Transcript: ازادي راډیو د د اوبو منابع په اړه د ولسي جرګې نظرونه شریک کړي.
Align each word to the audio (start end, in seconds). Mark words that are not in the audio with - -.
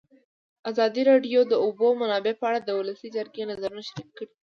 ازادي 0.69 1.01
راډیو 1.11 1.39
د 1.45 1.49
د 1.51 1.53
اوبو 1.63 1.87
منابع 2.01 2.33
په 2.39 2.45
اړه 2.49 2.59
د 2.61 2.69
ولسي 2.79 3.07
جرګې 3.15 3.43
نظرونه 3.51 3.81
شریک 3.89 4.09
کړي. 4.17 4.29